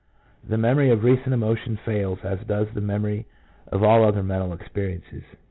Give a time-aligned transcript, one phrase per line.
[0.43, 3.27] The memory of recent emotions fails, as does the memory
[3.67, 5.21] of all other mental experiences.